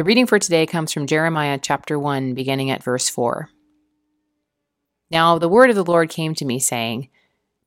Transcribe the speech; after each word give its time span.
The 0.00 0.04
reading 0.04 0.24
for 0.24 0.38
today 0.38 0.64
comes 0.64 0.94
from 0.94 1.06
Jeremiah 1.06 1.58
chapter 1.60 1.98
1, 1.98 2.32
beginning 2.32 2.70
at 2.70 2.82
verse 2.82 3.10
4. 3.10 3.50
Now 5.10 5.38
the 5.38 5.46
word 5.46 5.68
of 5.68 5.76
the 5.76 5.84
Lord 5.84 6.08
came 6.08 6.34
to 6.36 6.46
me, 6.46 6.58
saying, 6.58 7.10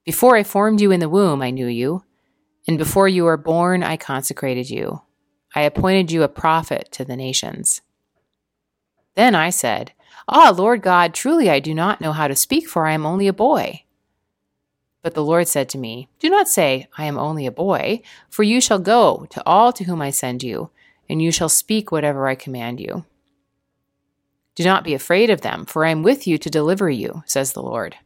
Before 0.04 0.35
I 0.35 0.41
formed 0.41 0.81
you 0.81 0.89
in 0.89 0.99
the 0.99 1.07
womb, 1.07 1.43
I 1.43 1.51
knew 1.51 1.67
you, 1.67 2.04
and 2.67 2.79
before 2.79 3.07
you 3.07 3.25
were 3.25 3.38
born, 3.38 3.83
I 3.83 3.97
consecrated 3.97 4.71
you. 4.71 5.04
I 5.54 5.61
appointed 5.61 6.11
you 6.11 6.23
a 6.23 6.27
prophet 6.27 6.89
to 6.93 7.05
the 7.05 7.16
nations. 7.16 7.82
Then 9.13 9.36
I 9.36 9.52
said, 9.52 9.91
Ah, 10.27 10.52
Lord 10.57 10.81
God, 10.81 11.13
truly 11.13 11.52
I 11.52 11.59
do 11.59 11.75
not 11.75 12.02
know 12.02 12.13
how 12.13 12.27
to 12.27 12.36
speak, 12.36 12.68
for 12.68 12.88
I 12.88 12.93
am 12.93 13.05
only 13.05 13.27
a 13.27 13.31
boy. 13.31 13.84
But 15.04 15.13
the 15.13 15.23
Lord 15.23 15.47
said 15.47 15.70
to 15.70 15.77
me, 15.77 16.09
Do 16.18 16.31
not 16.31 16.50
say, 16.50 16.88
I 16.97 17.05
am 17.05 17.20
only 17.20 17.45
a 17.45 17.52
boy, 17.52 18.02
for 18.27 18.41
you 18.41 18.59
shall 18.59 18.79
go 18.79 19.27
to 19.29 19.43
all 19.45 19.71
to 19.71 19.84
whom 19.84 20.02
I 20.02 20.09
send 20.09 20.41
you 20.41 20.71
and 21.14 21.21
you 21.21 21.32
shall 21.32 21.48
speak 21.48 21.91
whatever 21.91 22.27
I 22.27 22.34
command 22.34 22.80
you. 22.80 23.05
Do 24.55 24.63
not 24.63 24.84
be 24.84 24.95
afraid 24.95 25.30
of 25.30 25.41
them, 25.41 25.63
for 25.63 25.86
I 25.86 25.91
am 25.91 26.02
with 26.02 26.26
you 26.26 26.39
to 26.39 26.49
deliver 26.49 26.89
you, 26.89 27.22
says 27.27 27.53
the 27.53 27.62
Lord. 27.62 27.98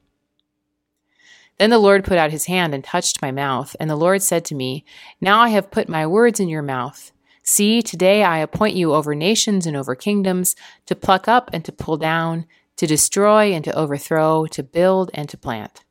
Then 1.58 1.70
the 1.70 1.80
Lord 1.80 2.04
put 2.04 2.18
out 2.18 2.32
his 2.32 2.48
hand 2.48 2.74
and 2.76 2.84
touched 2.84 3.22
my 3.22 3.32
mouth, 3.32 3.78
and 3.80 3.90
the 3.90 3.96
Lord 3.96 4.22
said 4.22 4.44
to 4.46 4.56
me, 4.56 4.84
Now 5.22 5.40
I 5.40 5.50
have 5.50 5.72
put 5.72 5.88
my 5.88 6.06
words 6.06 6.42
in 6.42 6.50
your 6.50 6.62
mouth. 6.62 7.14
See, 7.44 7.82
today 7.82 8.26
I 8.26 8.40
appoint 8.40 8.76
you 8.76 8.94
over 8.94 9.16
nations 9.16 9.66
and 9.66 9.78
over 9.78 9.96
kingdoms, 9.96 10.54
to 10.86 10.94
pluck 10.94 11.30
up 11.30 11.50
and 11.54 11.64
to 11.64 11.72
pull 11.72 11.96
down, 11.96 12.46
to 12.76 12.86
destroy 12.86 13.54
and 13.54 13.64
to 13.64 13.74
overthrow, 13.74 14.48
to 14.48 14.64
build 14.64 15.12
and 15.14 15.30
to 15.30 15.38
plant. 15.38 15.86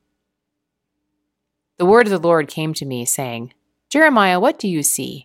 The 1.79 1.87
word 1.87 2.07
of 2.07 2.11
the 2.11 2.29
Lord 2.29 2.49
came 2.49 2.75
to 2.75 2.85
me, 2.85 3.07
saying, 3.07 3.55
Jeremiah, 3.89 4.39
what 4.39 4.59
do 4.59 4.69
you 4.69 4.83
see? 4.83 5.25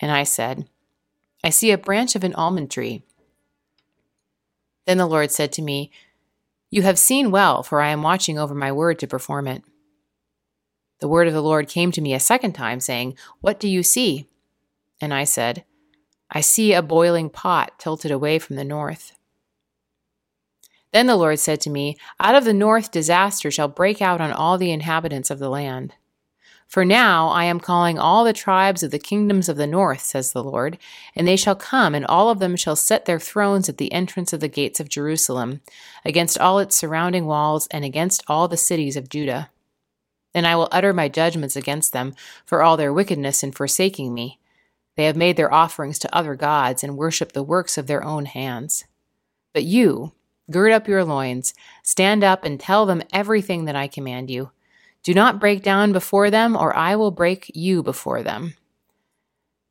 And 0.00 0.12
I 0.12 0.22
said, 0.22 0.68
I 1.42 1.50
see 1.50 1.70
a 1.70 1.78
branch 1.78 2.16
of 2.16 2.24
an 2.24 2.34
almond 2.34 2.70
tree. 2.70 3.02
Then 4.86 4.98
the 4.98 5.06
Lord 5.06 5.30
said 5.30 5.52
to 5.52 5.62
me, 5.62 5.90
You 6.70 6.82
have 6.82 6.98
seen 6.98 7.30
well, 7.30 7.62
for 7.62 7.80
I 7.80 7.90
am 7.90 8.02
watching 8.02 8.38
over 8.38 8.54
my 8.54 8.72
word 8.72 8.98
to 9.00 9.06
perform 9.06 9.46
it. 9.46 9.62
The 11.00 11.08
word 11.08 11.28
of 11.28 11.34
the 11.34 11.42
Lord 11.42 11.68
came 11.68 11.92
to 11.92 12.00
me 12.00 12.12
a 12.12 12.20
second 12.20 12.52
time, 12.52 12.80
saying, 12.80 13.16
What 13.40 13.60
do 13.60 13.68
you 13.68 13.82
see? 13.82 14.26
And 15.00 15.14
I 15.14 15.24
said, 15.24 15.64
I 16.30 16.40
see 16.40 16.72
a 16.72 16.82
boiling 16.82 17.30
pot 17.30 17.78
tilted 17.78 18.10
away 18.10 18.38
from 18.38 18.56
the 18.56 18.64
north. 18.64 19.12
Then 20.92 21.06
the 21.06 21.16
Lord 21.16 21.38
said 21.38 21.60
to 21.62 21.70
me, 21.70 21.96
Out 22.18 22.34
of 22.34 22.44
the 22.44 22.54
north 22.54 22.90
disaster 22.90 23.50
shall 23.50 23.68
break 23.68 24.02
out 24.02 24.20
on 24.20 24.32
all 24.32 24.58
the 24.58 24.72
inhabitants 24.72 25.30
of 25.30 25.38
the 25.38 25.50
land. 25.50 25.94
For 26.68 26.84
now 26.84 27.28
I 27.28 27.44
am 27.44 27.60
calling 27.60 27.98
all 27.98 28.24
the 28.24 28.34
tribes 28.34 28.82
of 28.82 28.90
the 28.90 28.98
kingdoms 28.98 29.48
of 29.48 29.56
the 29.56 29.66
north, 29.66 30.02
says 30.02 30.32
the 30.32 30.44
Lord, 30.44 30.76
and 31.16 31.26
they 31.26 31.36
shall 31.36 31.56
come, 31.56 31.94
and 31.94 32.04
all 32.04 32.28
of 32.28 32.40
them 32.40 32.56
shall 32.56 32.76
set 32.76 33.06
their 33.06 33.18
thrones 33.18 33.70
at 33.70 33.78
the 33.78 33.90
entrance 33.90 34.34
of 34.34 34.40
the 34.40 34.48
gates 34.48 34.78
of 34.78 34.90
Jerusalem, 34.90 35.62
against 36.04 36.38
all 36.38 36.58
its 36.58 36.76
surrounding 36.76 37.24
walls, 37.24 37.68
and 37.70 37.86
against 37.86 38.22
all 38.28 38.48
the 38.48 38.58
cities 38.58 38.98
of 38.98 39.08
Judah. 39.08 39.48
And 40.34 40.46
I 40.46 40.56
will 40.56 40.68
utter 40.70 40.92
my 40.92 41.08
judgments 41.08 41.56
against 41.56 41.94
them 41.94 42.14
for 42.44 42.62
all 42.62 42.76
their 42.76 42.92
wickedness 42.92 43.42
in 43.42 43.52
forsaking 43.52 44.12
me. 44.12 44.38
They 44.94 45.06
have 45.06 45.16
made 45.16 45.38
their 45.38 45.52
offerings 45.52 45.98
to 46.00 46.14
other 46.14 46.34
gods, 46.34 46.84
and 46.84 46.98
worship 46.98 47.32
the 47.32 47.42
works 47.42 47.78
of 47.78 47.86
their 47.86 48.04
own 48.04 48.26
hands. 48.26 48.84
But 49.54 49.64
you, 49.64 50.12
gird 50.50 50.72
up 50.72 50.86
your 50.86 51.02
loins, 51.02 51.54
stand 51.82 52.22
up, 52.22 52.44
and 52.44 52.60
tell 52.60 52.84
them 52.84 53.02
everything 53.10 53.64
that 53.64 53.76
I 53.76 53.88
command 53.88 54.28
you. 54.28 54.50
Do 55.08 55.14
not 55.14 55.40
break 55.40 55.62
down 55.62 55.92
before 55.92 56.30
them, 56.30 56.54
or 56.54 56.76
I 56.76 56.94
will 56.94 57.10
break 57.10 57.50
you 57.54 57.82
before 57.82 58.22
them. 58.22 58.52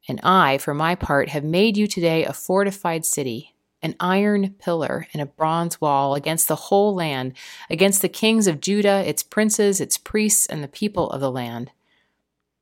And 0.07 0.19
I, 0.23 0.57
for 0.57 0.73
my 0.73 0.95
part, 0.95 1.29
have 1.29 1.43
made 1.43 1.77
you 1.77 1.85
today 1.85 2.25
a 2.25 2.33
fortified 2.33 3.05
city, 3.05 3.53
an 3.83 3.93
iron 3.99 4.55
pillar 4.57 5.05
and 5.13 5.21
a 5.21 5.27
bronze 5.27 5.79
wall 5.79 6.15
against 6.15 6.47
the 6.47 6.55
whole 6.55 6.95
land, 6.95 7.33
against 7.69 8.01
the 8.01 8.09
kings 8.09 8.47
of 8.47 8.61
Judah, 8.61 9.07
its 9.07 9.21
princes, 9.21 9.79
its 9.79 9.95
priests, 9.95 10.47
and 10.47 10.63
the 10.63 10.67
people 10.67 11.07
of 11.11 11.21
the 11.21 11.29
land. 11.29 11.69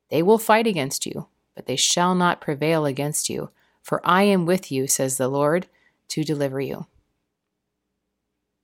They 0.10 0.22
will 0.22 0.38
fight 0.38 0.68
against 0.68 1.06
you, 1.06 1.28
but 1.56 1.68
they 1.68 1.78
shall 1.78 2.14
not 2.14 2.42
prevail 2.42 2.86
against 2.86 3.30
you, 3.30 3.52
for 3.82 4.02
I 4.04 4.24
am 4.24 4.46
with 4.46 4.70
you, 4.70 4.86
says 4.88 5.16
the 5.16 5.30
Lord, 5.30 5.68
to 6.10 6.26
deliver 6.26 6.60
you. 6.60 6.88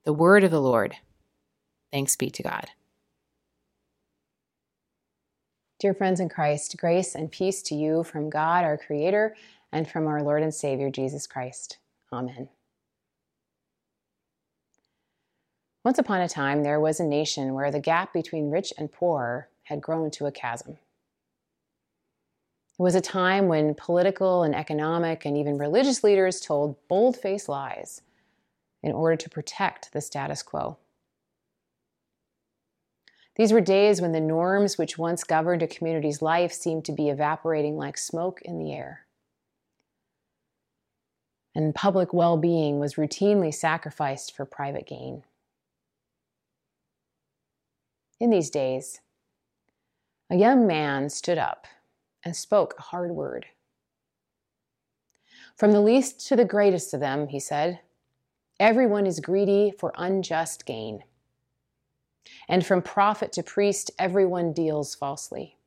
The 0.04 0.12
word 0.12 0.44
of 0.44 0.52
the 0.52 0.62
Lord. 0.62 0.98
Thanks 1.94 2.18
be 2.18 2.30
to 2.30 2.44
God. 2.44 2.72
Dear 5.82 5.96
friends 5.96 6.20
in 6.20 6.30
Christ, 6.30 6.78
grace 6.78 7.16
and 7.16 7.32
peace 7.32 7.64
to 7.64 7.74
you 7.74 8.04
from 8.04 8.30
God, 8.30 8.64
our 8.64 8.78
Creator, 8.78 9.36
and 9.72 9.90
from 9.90 10.06
our 10.06 10.22
Lord 10.22 10.44
and 10.44 10.54
Savior, 10.54 10.92
Jesus 10.92 11.26
Christ. 11.26 11.80
Amen. 12.14 12.50
Once 15.84 15.98
upon 15.98 16.22
a 16.22 16.30
time, 16.30 16.62
there 16.62 16.80
was 16.80 17.00
a 17.00 17.04
nation 17.04 17.56
where 17.56 17.72
the 17.72 17.80
gap 17.80 18.14
between 18.14 18.52
rich 18.52 18.72
and 18.78 18.92
poor 18.92 19.50
had 19.64 19.82
grown 19.82 20.12
to 20.12 20.28
a 20.28 20.32
chasm. 20.32 20.74
It 22.78 22.84
was 22.84 22.94
a 22.94 23.02
time 23.02 23.48
when 23.48 23.74
political 23.74 24.44
and 24.44 24.54
economic 24.54 25.26
and 25.26 25.36
even 25.36 25.58
religious 25.58 26.04
leaders 26.04 26.40
told 26.40 26.76
bold 26.90 27.18
faced 27.18 27.50
lies 27.50 28.04
in 28.84 28.92
order 28.92 29.16
to 29.16 29.30
protect 29.32 29.94
the 29.94 30.02
status 30.02 30.44
quo. 30.44 30.78
These 33.42 33.54
were 33.54 33.60
days 33.60 34.02
when 34.02 34.12
the 34.12 34.22
norms 34.22 34.78
which 34.78 35.00
once 35.00 35.24
governed 35.24 35.64
a 35.64 35.68
community's 35.68 36.22
life 36.22 36.54
seemed 36.54 36.86
to 36.86 36.92
be 36.92 37.10
evaporating 37.10 37.76
like 37.76 37.98
smoke 37.98 38.40
in 38.44 38.60
the 38.60 38.72
air. 38.72 39.08
And 41.56 41.74
public 41.74 42.14
well 42.14 42.38
being 42.38 42.80
was 42.80 42.98
routinely 42.98 43.52
sacrificed 43.52 44.36
for 44.36 44.46
private 44.46 44.86
gain. 44.86 45.24
In 48.20 48.30
these 48.30 48.52
days, 48.52 49.02
a 50.30 50.36
young 50.36 50.68
man 50.68 51.10
stood 51.10 51.40
up 51.40 51.66
and 52.24 52.36
spoke 52.36 52.76
a 52.78 52.84
hard 52.84 53.10
word. 53.10 53.48
From 55.56 55.72
the 55.72 55.82
least 55.82 56.28
to 56.28 56.36
the 56.36 56.46
greatest 56.46 56.94
of 56.94 57.00
them, 57.00 57.30
he 57.30 57.40
said, 57.40 57.80
everyone 58.60 59.08
is 59.08 59.20
greedy 59.20 59.74
for 59.76 59.94
unjust 59.98 60.68
gain. 60.68 61.06
And 62.48 62.66
from 62.66 62.82
prophet 62.82 63.32
to 63.34 63.44
priest, 63.44 63.92
everyone 63.98 64.54
deals 64.54 64.96
falsely. 64.96 65.58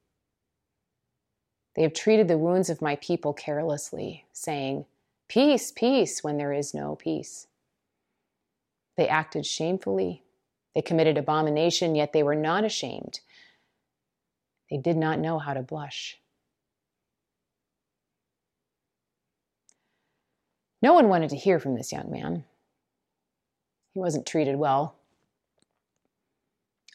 They 1.74 1.82
have 1.82 1.92
treated 1.92 2.28
the 2.28 2.38
wounds 2.38 2.70
of 2.70 2.82
my 2.82 2.96
people 2.96 3.32
carelessly, 3.32 4.24
saying, 4.32 4.86
Peace, 5.28 5.72
peace, 5.72 6.22
when 6.22 6.36
there 6.36 6.52
is 6.52 6.74
no 6.74 6.94
peace. 6.94 7.46
They 8.96 9.08
acted 9.08 9.46
shamefully. 9.46 10.22
They 10.74 10.82
committed 10.82 11.18
abomination, 11.18 11.94
yet 11.94 12.12
they 12.12 12.22
were 12.22 12.34
not 12.34 12.64
ashamed. 12.64 13.20
They 14.70 14.76
did 14.76 14.96
not 14.96 15.18
know 15.18 15.38
how 15.38 15.54
to 15.54 15.62
blush. 15.62 16.18
No 20.82 20.92
one 20.92 21.08
wanted 21.08 21.30
to 21.30 21.36
hear 21.36 21.58
from 21.58 21.76
this 21.76 21.92
young 21.92 22.10
man. 22.10 22.44
He 23.94 24.00
wasn't 24.00 24.26
treated 24.26 24.56
well. 24.56 24.96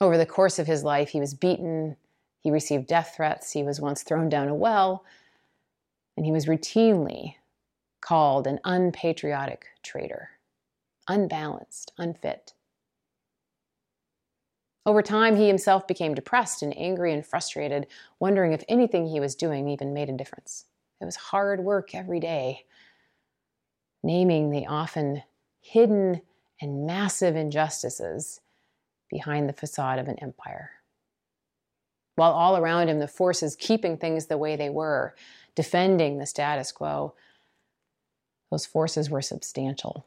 Over 0.01 0.17
the 0.17 0.25
course 0.25 0.59
of 0.59 0.67
his 0.67 0.83
life, 0.83 1.09
he 1.09 1.19
was 1.19 1.33
beaten, 1.33 1.97
he 2.39 2.51
received 2.51 2.87
death 2.87 3.13
threats, 3.15 3.51
he 3.51 3.63
was 3.63 3.81
once 3.81 4.01
thrown 4.01 4.29
down 4.29 4.47
a 4.47 4.55
well, 4.55 5.03
and 6.15 6.25
he 6.25 6.31
was 6.31 6.45
routinely 6.45 7.35
called 8.01 8.47
an 8.47 8.59
unpatriotic 8.63 9.65
traitor, 9.83 10.29
unbalanced, 11.07 11.91
unfit. 11.97 12.53
Over 14.85 15.01
time, 15.01 15.35
he 15.35 15.47
himself 15.47 15.85
became 15.85 16.13
depressed 16.13 16.63
and 16.63 16.75
angry 16.77 17.13
and 17.13 17.25
frustrated, 17.25 17.87
wondering 18.19 18.53
if 18.53 18.63
anything 18.69 19.05
he 19.05 19.19
was 19.19 19.35
doing 19.35 19.67
even 19.67 19.93
made 19.93 20.09
a 20.09 20.13
difference. 20.13 20.65
It 21.01 21.05
was 21.05 21.17
hard 21.17 21.59
work 21.59 21.93
every 21.93 22.21
day, 22.21 22.65
naming 24.01 24.49
the 24.49 24.65
often 24.65 25.23
hidden 25.59 26.21
and 26.61 26.85
massive 26.85 27.35
injustices 27.35 28.39
behind 29.09 29.47
the 29.49 29.53
facade 29.53 29.99
of 29.99 30.07
an 30.07 30.19
empire. 30.21 30.71
While 32.15 32.31
all 32.31 32.57
around 32.57 32.89
him, 32.89 32.99
the 32.99 33.07
forces 33.07 33.55
keeping 33.55 33.97
things 33.97 34.25
the 34.25 34.37
way 34.37 34.55
they 34.55 34.69
were, 34.69 35.15
defending 35.55 36.17
the 36.17 36.25
status 36.25 36.71
quo, 36.71 37.13
those 38.51 38.65
forces 38.65 39.09
were 39.09 39.21
substantial. 39.21 40.05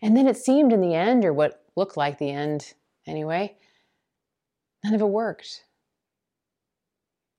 And 0.00 0.16
then 0.16 0.26
it 0.26 0.36
seemed 0.36 0.72
in 0.72 0.80
the 0.80 0.94
end, 0.94 1.24
or 1.24 1.32
what 1.32 1.64
looked 1.76 1.96
like 1.96 2.18
the 2.18 2.30
end 2.30 2.74
anyway, 3.06 3.54
none 4.82 4.94
of 4.94 5.00
it 5.00 5.08
worked. 5.08 5.64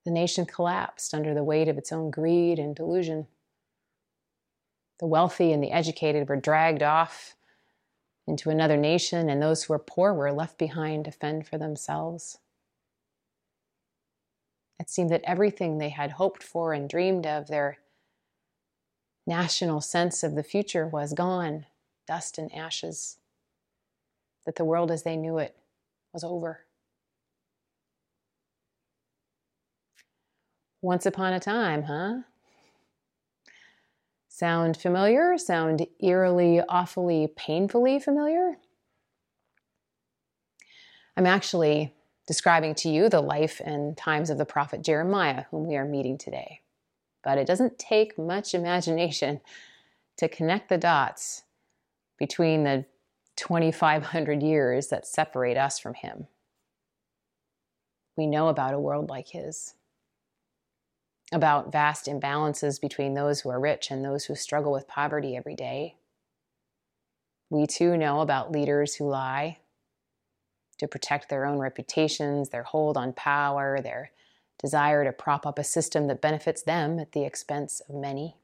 The 0.06 0.12
nation 0.12 0.45
collapsed 0.45 1.13
under 1.13 1.33
the 1.33 1.44
weight 1.44 1.68
of 1.68 1.77
its 1.77 1.92
own 1.92 2.12
greed 2.12 2.60
and 2.60 2.75
delusion. 2.75 3.27
The 5.00 5.07
wealthy 5.07 5.51
and 5.51 5.63
the 5.63 5.71
educated 5.71 6.30
were 6.30 6.36
dragged 6.36 6.83
off 6.83 7.36
into 8.28 8.50
another 8.50 8.78
nation, 8.78 9.30
and 9.30 9.42
those 9.42 9.64
who 9.64 9.74
were 9.74 9.80
poor 9.80 10.14
were 10.14 10.31
left 10.31 10.58
behind 10.58 11.06
to 11.06 11.12
fend 11.12 11.48
for 11.48 11.58
themselves. 11.58 12.38
It 14.80 14.90
seemed 14.90 15.12
that 15.12 15.24
everything 15.24 15.78
they 15.78 15.90
had 15.90 16.12
hoped 16.12 16.44
for 16.44 16.74
and 16.74 16.90
dreamed 16.90 17.25
of, 17.25 17.48
their 17.48 17.78
national 19.25 19.81
sense 19.81 20.24
of 20.24 20.36
the 20.36 20.44
future 20.44 20.88
was 20.88 21.14
gone, 21.14 21.66
dust 22.08 22.38
and 22.38 22.54
ashes, 22.54 23.18
that 24.46 24.56
the 24.56 24.66
world 24.66 24.92
as 24.92 25.04
they 25.04 25.16
knew 25.16 25.38
it 25.38 25.56
was 26.12 26.24
over. 26.24 26.66
Once 30.81 31.06
upon 31.06 31.31
a 31.34 31.40
time, 31.40 31.84
huh? 31.84 32.20
Sound 34.35 34.77
familiar? 34.77 35.38
Sound 35.38 35.85
eerily, 36.00 36.59
awfully, 36.68 37.27
painfully 37.35 38.00
familiar? 38.00 38.57
I'm 41.15 41.27
actually 41.27 41.94
describing 42.25 42.74
to 42.77 42.89
you 42.89 43.09
the 43.09 43.21
life 43.21 43.62
and 43.63 43.95
times 43.95 44.31
of 44.31 44.39
the 44.39 44.45
prophet 44.45 44.81
Jeremiah, 44.81 45.44
whom 45.51 45.68
we 45.68 45.75
are 45.75 45.85
meeting 45.85 46.18
today. 46.18 46.62
But 47.24 47.38
it 47.38 47.45
doesn't 47.45 47.77
take 47.77 48.18
much 48.18 48.56
imagination 48.56 49.39
to 50.18 50.27
connect 50.27 50.68
the 50.68 50.79
dots 50.79 51.44
between 52.18 52.63
the 52.63 52.86
2,500 53.36 54.41
years 54.41 54.88
that 54.88 55.06
separate 55.06 55.57
us 55.57 55.77
from 55.77 55.94
him. 55.94 56.25
We 58.18 58.25
know 58.25 58.47
about 58.47 58.74
a 58.74 58.79
world 58.79 59.12
like 59.12 59.27
his, 59.27 59.75
about 61.33 61.71
vast 61.71 62.06
imbalances 62.06 62.80
between 62.80 63.13
those 63.13 63.41
who 63.41 63.50
are 63.50 63.59
rich 63.59 63.91
and 63.91 64.06
those 64.06 64.25
who 64.25 64.35
struggle 64.35 64.71
with 64.71 64.88
poverty 64.88 65.35
every 65.35 65.56
day. 65.56 65.95
We 67.50 67.68
too 67.68 67.97
know 67.97 68.21
about 68.21 68.51
leaders 68.51 68.95
who 68.95 69.09
lie 69.09 69.57
to 70.80 70.88
protect 70.88 71.30
their 71.30 71.45
own 71.45 71.59
reputations, 71.59 72.50
their 72.50 72.63
hold 72.63 72.97
on 72.97 73.13
power, 73.13 73.80
their 73.81 74.12
desire 74.59 75.03
to 75.03 75.12
prop 75.12 75.45
up 75.45 75.59
a 75.59 75.63
system 75.63 76.07
that 76.07 76.21
benefits 76.21 76.63
them 76.63 77.00
at 77.00 77.12
the 77.12 77.24
expense 77.24 77.81
of 77.89 77.95
many. 77.95 78.38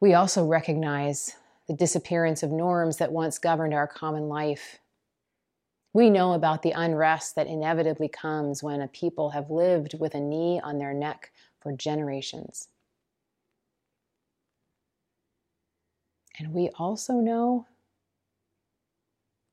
We 0.00 0.14
also 0.14 0.44
recognize 0.44 1.36
the 1.66 1.74
disappearance 1.74 2.42
of 2.42 2.50
norms 2.50 2.98
that 2.98 3.12
once 3.12 3.38
governed 3.38 3.72
our 3.72 3.86
common 3.86 4.28
life. 4.28 4.78
We 5.94 6.10
know 6.10 6.32
about 6.32 6.62
the 6.62 6.72
unrest 6.72 7.36
that 7.36 7.46
inevitably 7.46 8.08
comes 8.08 8.64
when 8.64 8.80
a 8.82 8.88
people 8.88 9.30
have 9.30 9.48
lived 9.48 9.94
with 9.98 10.16
a 10.16 10.20
knee 10.20 10.60
on 10.60 10.78
their 10.78 10.92
neck 10.92 11.30
for 11.60 11.72
generations. 11.72 12.68
And 16.36 16.52
we 16.52 16.68
also 16.70 17.14
know 17.14 17.68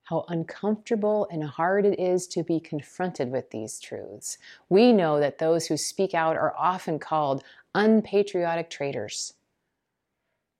how 0.06 0.26
uncomfortable 0.30 1.28
and 1.32 1.44
hard 1.44 1.86
it 1.86 2.00
is 2.00 2.26
to 2.30 2.44
be 2.44 2.60
confronted 2.60 3.32
with 3.32 3.52
these 3.52 3.80
truths. 3.80 4.40
We 4.68 4.92
know 4.92 5.20
that 5.20 5.38
those 5.38 5.68
who 5.68 5.78
speak 5.78 6.16
out 6.16 6.36
are 6.36 6.56
often 6.58 6.98
called 6.98 7.44
unpatriotic 7.76 8.72
traitors, 8.72 9.36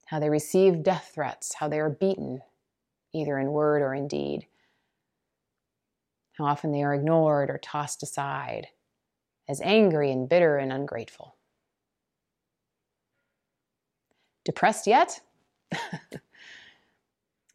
how 0.06 0.20
they 0.20 0.30
receive 0.30 0.84
death 0.84 1.12
threats, 1.16 1.56
how 1.56 1.68
they 1.68 1.80
are 1.80 1.90
beaten, 1.90 2.44
either 3.14 3.40
in 3.40 3.52
word 3.52 3.82
or 3.82 3.96
in 3.96 4.08
deed, 4.08 4.46
often 6.42 6.72
they 6.72 6.84
are 6.84 6.94
ignored 6.94 7.50
or 7.50 7.58
tossed 7.58 8.04
aside 8.04 8.68
as 9.50 9.62
angry 9.62 10.12
and 10.12 10.30
bitter 10.30 10.58
and 10.58 10.72
ungrateful. 10.72 11.36
Depressed 14.46 14.88
yet? 14.88 15.22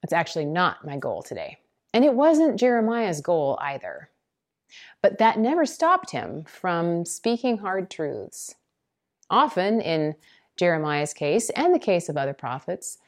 It's 0.07 0.13
actually 0.13 0.45
not 0.45 0.87
my 0.87 0.97
goal 0.97 1.21
today. 1.21 1.59
And 1.93 2.05
it 2.05 2.15
wasn't 2.15 2.61
Jeremiah's 2.61 3.21
goal 3.21 3.59
either. 3.61 4.09
But 5.03 5.19
that 5.19 5.41
never 5.41 5.67
stopped 5.67 6.13
him 6.13 6.45
from 6.45 7.05
speaking 7.05 7.59
hard 7.59 7.91
truths. 7.91 8.55
Often, 9.31 9.81
in 9.81 10.15
Jeremiah's 10.57 11.13
case 11.13 11.51
and 11.51 11.75
the 11.75 11.81
case 11.81 12.09
of 12.09 12.17
other 12.17 12.35
prophets, 12.35 12.99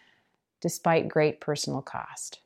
despite 0.60 1.06
great 1.06 1.40
personal 1.40 1.82
cost. 1.82 2.40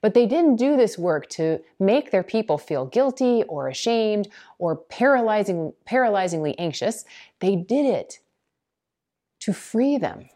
But 0.00 0.14
they 0.14 0.26
didn't 0.26 0.56
do 0.56 0.76
this 0.76 0.98
work 0.98 1.28
to 1.30 1.60
make 1.78 2.10
their 2.10 2.22
people 2.22 2.58
feel 2.58 2.86
guilty 2.86 3.44
or 3.48 3.68
ashamed 3.68 4.28
or 4.58 4.76
paralyzing, 4.76 5.72
paralyzingly 5.86 6.54
anxious. 6.58 7.04
They 7.40 7.56
did 7.56 7.86
it 7.86 8.20
to 9.40 9.52
free 9.52 9.98
them 9.98 10.28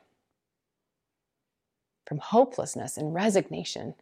from 2.06 2.18
hopelessness 2.18 2.96
and 2.96 3.14
resignation 3.14 3.94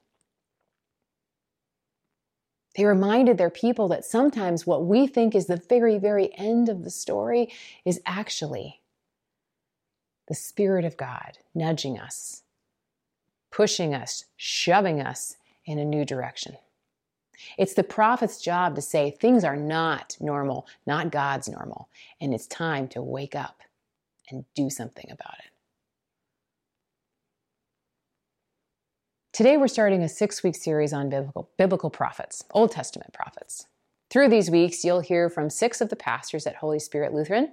they 2.76 2.84
reminded 2.84 3.36
their 3.36 3.50
people 3.50 3.88
that 3.88 4.04
sometimes 4.04 4.66
what 4.66 4.86
we 4.86 5.06
think 5.06 5.34
is 5.34 5.46
the 5.46 5.56
very, 5.69 5.98
very 5.98 6.31
end 6.36 6.69
of 6.69 6.84
the 6.84 6.90
story 6.90 7.52
is 7.84 8.00
actually 8.06 8.81
the 10.28 10.34
Spirit 10.34 10.84
of 10.84 10.96
God 10.96 11.38
nudging 11.54 11.98
us, 11.98 12.43
pushing 13.50 13.94
us, 13.94 14.25
shoving 14.37 15.00
us 15.00 15.37
in 15.64 15.79
a 15.79 15.85
new 15.85 16.05
direction. 16.05 16.56
It's 17.56 17.75
the 17.75 17.82
prophet's 17.82 18.41
job 18.41 18.75
to 18.76 18.82
say 18.82 19.11
things 19.11 19.44
are 19.44 19.56
not 19.56 20.17
normal, 20.20 20.67
not 20.87 21.11
God's 21.11 21.49
normal, 21.49 21.88
and 22.20 22.35
it's 22.35 22.47
time 22.47 22.88
to 22.88 23.02
wake 23.02 23.35
up 23.35 23.62
and 24.29 24.44
do 24.55 24.70
something 24.70 25.11
about 25.11 25.38
it. 25.38 25.50
Today, 29.32 29.56
we're 29.56 29.69
starting 29.69 30.03
a 30.03 30.08
six 30.08 30.43
week 30.43 30.56
series 30.56 30.93
on 30.93 31.08
biblical, 31.08 31.50
biblical 31.56 31.88
prophets, 31.88 32.44
Old 32.50 32.73
Testament 32.73 33.12
prophets. 33.12 33.67
Through 34.11 34.29
these 34.29 34.50
weeks, 34.50 34.85
you'll 34.85 35.00
hear 35.00 35.31
from 35.31 35.49
six 35.49 35.81
of 35.81 35.88
the 35.88 35.96
pastors 35.96 36.46
at 36.46 36.56
Holy 36.56 36.81
Spirit 36.81 37.14
Lutheran, 37.14 37.53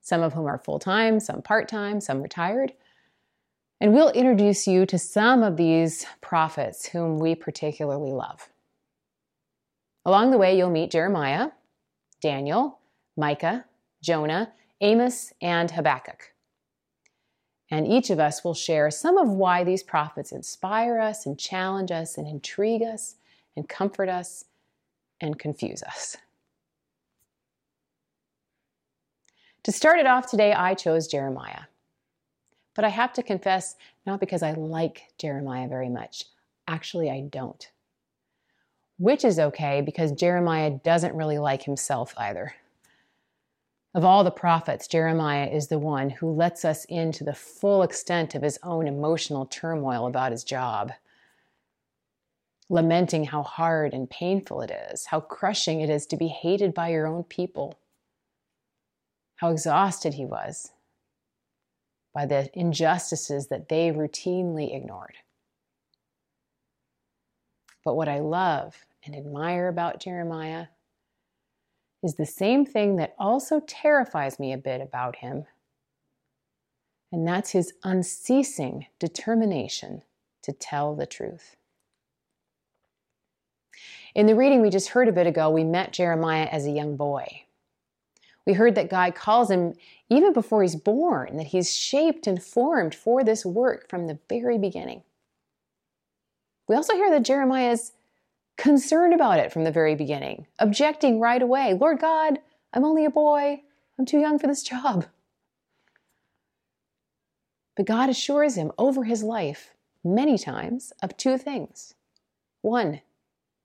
some 0.00 0.22
of 0.22 0.32
whom 0.32 0.46
are 0.46 0.58
full 0.58 0.78
time, 0.78 1.20
some 1.20 1.42
part 1.42 1.68
time, 1.68 2.00
some 2.00 2.22
retired. 2.22 2.72
And 3.80 3.94
we'll 3.94 4.10
introduce 4.10 4.66
you 4.66 4.84
to 4.86 4.98
some 4.98 5.42
of 5.42 5.56
these 5.56 6.04
prophets 6.20 6.86
whom 6.86 7.18
we 7.18 7.34
particularly 7.34 8.12
love. 8.12 8.50
Along 10.04 10.30
the 10.30 10.38
way, 10.38 10.56
you'll 10.56 10.70
meet 10.70 10.90
Jeremiah, 10.90 11.50
Daniel, 12.20 12.78
Micah, 13.16 13.64
Jonah, 14.02 14.52
Amos, 14.82 15.32
and 15.40 15.70
Habakkuk. 15.70 16.34
And 17.70 17.86
each 17.86 18.10
of 18.10 18.18
us 18.18 18.42
will 18.44 18.54
share 18.54 18.90
some 18.90 19.16
of 19.16 19.28
why 19.28 19.64
these 19.64 19.82
prophets 19.82 20.32
inspire 20.32 20.98
us 20.98 21.24
and 21.24 21.38
challenge 21.38 21.90
us 21.90 22.18
and 22.18 22.26
intrigue 22.26 22.82
us 22.82 23.16
and 23.56 23.68
comfort 23.68 24.08
us 24.08 24.44
and 25.20 25.38
confuse 25.38 25.82
us. 25.82 26.16
To 29.64 29.72
start 29.72 30.00
it 30.00 30.06
off 30.06 30.30
today, 30.30 30.52
I 30.52 30.74
chose 30.74 31.06
Jeremiah. 31.06 31.69
But 32.74 32.84
I 32.84 32.88
have 32.88 33.12
to 33.14 33.22
confess, 33.22 33.76
not 34.06 34.20
because 34.20 34.42
I 34.42 34.52
like 34.52 35.08
Jeremiah 35.18 35.68
very 35.68 35.88
much. 35.88 36.24
Actually, 36.68 37.10
I 37.10 37.20
don't. 37.20 37.68
Which 38.98 39.24
is 39.24 39.38
okay 39.38 39.80
because 39.80 40.12
Jeremiah 40.12 40.70
doesn't 40.70 41.14
really 41.14 41.38
like 41.38 41.62
himself 41.62 42.14
either. 42.16 42.54
Of 43.92 44.04
all 44.04 44.22
the 44.22 44.30
prophets, 44.30 44.86
Jeremiah 44.86 45.48
is 45.48 45.66
the 45.66 45.78
one 45.78 46.10
who 46.10 46.30
lets 46.30 46.64
us 46.64 46.84
into 46.84 47.24
the 47.24 47.34
full 47.34 47.82
extent 47.82 48.36
of 48.36 48.42
his 48.42 48.58
own 48.62 48.86
emotional 48.86 49.46
turmoil 49.46 50.06
about 50.06 50.30
his 50.30 50.44
job, 50.44 50.92
lamenting 52.68 53.24
how 53.24 53.42
hard 53.42 53.92
and 53.92 54.08
painful 54.08 54.60
it 54.60 54.70
is, 54.70 55.06
how 55.06 55.18
crushing 55.18 55.80
it 55.80 55.90
is 55.90 56.06
to 56.06 56.16
be 56.16 56.28
hated 56.28 56.72
by 56.72 56.90
your 56.90 57.08
own 57.08 57.24
people, 57.24 57.80
how 59.36 59.50
exhausted 59.50 60.14
he 60.14 60.24
was 60.24 60.70
by 62.14 62.26
the 62.26 62.50
injustices 62.54 63.48
that 63.48 63.68
they 63.68 63.90
routinely 63.90 64.74
ignored. 64.74 65.16
But 67.84 67.94
what 67.94 68.08
I 68.08 68.18
love 68.18 68.76
and 69.04 69.14
admire 69.14 69.68
about 69.68 70.00
Jeremiah 70.00 70.66
is 72.02 72.14
the 72.14 72.26
same 72.26 72.64
thing 72.64 72.96
that 72.96 73.14
also 73.18 73.60
terrifies 73.60 74.38
me 74.38 74.52
a 74.52 74.58
bit 74.58 74.80
about 74.80 75.16
him. 75.16 75.44
And 77.12 77.26
that's 77.26 77.50
his 77.50 77.72
unceasing 77.84 78.86
determination 78.98 80.02
to 80.42 80.52
tell 80.52 80.94
the 80.94 81.06
truth. 81.06 81.56
In 84.14 84.26
the 84.26 84.34
reading 84.34 84.60
we 84.60 84.70
just 84.70 84.88
heard 84.88 85.08
a 85.08 85.12
bit 85.12 85.26
ago, 85.26 85.50
we 85.50 85.64
met 85.64 85.92
Jeremiah 85.92 86.48
as 86.50 86.66
a 86.66 86.70
young 86.70 86.96
boy. 86.96 87.44
We 88.46 88.54
heard 88.54 88.74
that 88.74 88.90
God 88.90 89.14
calls 89.14 89.50
him 89.50 89.74
even 90.10 90.32
before 90.32 90.62
he's 90.62 90.76
born, 90.76 91.36
that 91.36 91.46
he's 91.46 91.72
shaped 91.72 92.26
and 92.26 92.42
formed 92.42 92.94
for 92.94 93.22
this 93.22 93.46
work 93.46 93.88
from 93.88 94.08
the 94.08 94.18
very 94.28 94.58
beginning. 94.58 95.02
We 96.68 96.74
also 96.74 96.94
hear 96.94 97.10
that 97.10 97.22
Jeremiah 97.22 97.70
is 97.70 97.92
concerned 98.58 99.14
about 99.14 99.38
it 99.38 99.52
from 99.52 99.64
the 99.64 99.70
very 99.70 99.94
beginning, 99.94 100.46
objecting 100.58 101.20
right 101.20 101.40
away. 101.40 101.74
Lord 101.74 102.00
God, 102.00 102.40
I'm 102.72 102.84
only 102.84 103.04
a 103.04 103.10
boy. 103.10 103.62
I'm 103.98 104.04
too 104.04 104.18
young 104.18 104.38
for 104.38 104.48
this 104.48 104.62
job. 104.62 105.06
But 107.76 107.86
God 107.86 108.10
assures 108.10 108.56
him 108.56 108.72
over 108.78 109.04
his 109.04 109.22
life 109.22 109.74
many 110.04 110.36
times 110.36 110.92
of 111.02 111.16
two 111.16 111.38
things. 111.38 111.94
One, 112.62 113.00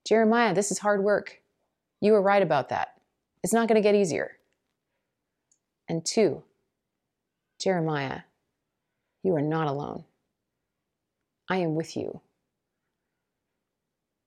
Jeremiah, 0.06 0.54
this 0.54 0.72
is 0.72 0.80
hard 0.80 1.04
work. 1.04 1.42
You 2.02 2.12
were 2.12 2.22
right 2.22 2.44
about 2.44 2.70
that. 2.70 2.94
It's 3.44 3.54
not 3.54 3.68
going 3.68 3.76
to 3.76 3.88
get 3.88 3.96
easier. 3.96 4.38
And 5.88 6.06
two, 6.06 6.44
Jeremiah, 7.60 8.22
you 9.24 9.36
are 9.36 9.42
not 9.42 9.68
alone. 9.68 10.04
I 11.50 11.58
am 11.58 11.76
with 11.76 11.96
you. 11.96 12.22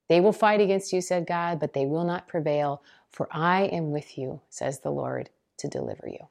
They 0.08 0.20
will 0.20 0.32
fight 0.32 0.60
against 0.60 0.92
you, 0.92 1.00
said 1.00 1.26
God, 1.26 1.60
but 1.60 1.74
they 1.74 1.84
will 1.84 2.04
not 2.04 2.28
prevail, 2.28 2.82
for 3.10 3.28
I 3.30 3.64
am 3.64 3.90
with 3.90 4.16
you, 4.16 4.40
says 4.48 4.80
the 4.80 4.90
Lord, 4.90 5.30
to 5.58 5.68
deliver 5.68 6.08
you. 6.08 6.28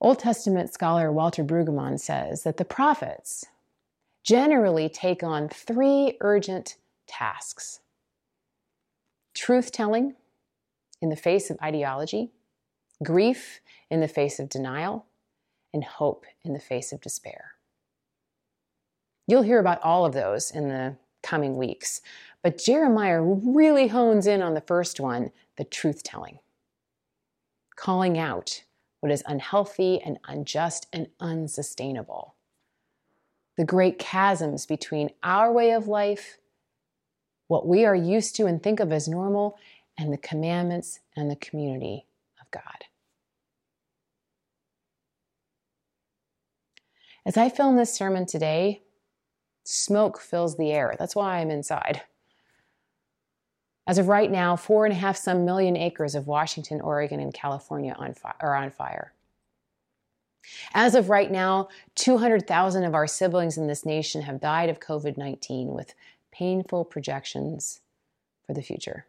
Old 0.00 0.18
Testament 0.18 0.72
scholar 0.72 1.10
Walter 1.10 1.42
Brueggemann 1.42 1.98
says 1.98 2.42
that 2.44 2.58
the 2.58 2.64
prophets 2.64 3.46
generally 4.22 4.88
take 4.88 5.22
on 5.22 5.48
three 5.48 6.16
urgent 6.20 6.76
tasks 7.06 7.80
truth 9.34 9.70
telling 9.72 10.14
in 11.06 11.10
the 11.10 11.14
face 11.14 11.50
of 11.50 11.56
ideology, 11.62 12.32
grief 13.00 13.60
in 13.92 14.00
the 14.00 14.08
face 14.08 14.40
of 14.40 14.48
denial, 14.48 15.06
and 15.72 15.84
hope 15.84 16.26
in 16.42 16.52
the 16.52 16.58
face 16.58 16.92
of 16.92 17.00
despair. 17.00 17.52
You'll 19.28 19.42
hear 19.42 19.60
about 19.60 19.80
all 19.82 20.04
of 20.04 20.14
those 20.14 20.50
in 20.50 20.68
the 20.68 20.96
coming 21.22 21.56
weeks, 21.56 22.00
but 22.42 22.58
Jeremiah 22.58 23.22
really 23.22 23.86
hones 23.86 24.26
in 24.26 24.42
on 24.42 24.54
the 24.54 24.60
first 24.60 24.98
one 24.98 25.30
the 25.56 25.62
truth 25.62 26.02
telling, 26.02 26.40
calling 27.76 28.18
out 28.18 28.64
what 28.98 29.12
is 29.12 29.22
unhealthy 29.26 30.00
and 30.00 30.18
unjust 30.26 30.88
and 30.92 31.06
unsustainable. 31.20 32.34
The 33.56 33.64
great 33.64 34.00
chasms 34.00 34.66
between 34.66 35.10
our 35.22 35.52
way 35.52 35.70
of 35.70 35.86
life, 35.86 36.38
what 37.46 37.64
we 37.64 37.84
are 37.84 37.94
used 37.94 38.34
to 38.36 38.46
and 38.46 38.60
think 38.60 38.80
of 38.80 38.92
as 38.92 39.06
normal, 39.06 39.56
and 39.98 40.12
the 40.12 40.18
commandments 40.18 41.00
and 41.16 41.30
the 41.30 41.36
community 41.36 42.06
of 42.40 42.50
God. 42.50 42.84
As 47.24 47.36
I 47.36 47.48
film 47.48 47.76
this 47.76 47.92
sermon 47.92 48.26
today, 48.26 48.82
smoke 49.64 50.20
fills 50.20 50.56
the 50.56 50.70
air. 50.70 50.94
That's 50.98 51.16
why 51.16 51.38
I'm 51.38 51.50
inside. 51.50 52.02
As 53.86 53.98
of 53.98 54.08
right 54.08 54.30
now, 54.30 54.56
four 54.56 54.84
and 54.84 54.92
a 54.92 54.96
half 54.96 55.16
some 55.16 55.44
million 55.44 55.76
acres 55.76 56.14
of 56.14 56.26
Washington, 56.26 56.80
Oregon, 56.80 57.20
and 57.20 57.32
California 57.32 57.94
on 57.98 58.14
fi- 58.14 58.34
are 58.40 58.54
on 58.54 58.70
fire. 58.70 59.12
As 60.74 60.94
of 60.94 61.10
right 61.10 61.30
now, 61.30 61.68
200,000 61.96 62.84
of 62.84 62.94
our 62.94 63.06
siblings 63.06 63.58
in 63.58 63.66
this 63.66 63.84
nation 63.84 64.22
have 64.22 64.40
died 64.40 64.68
of 64.68 64.80
COVID 64.80 65.16
19 65.16 65.68
with 65.68 65.94
painful 66.32 66.84
projections 66.84 67.80
for 68.46 68.54
the 68.54 68.62
future. 68.62 69.06